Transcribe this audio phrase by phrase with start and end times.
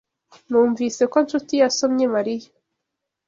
[0.49, 2.49] Numvise ko Nshuti yasomye Mariya.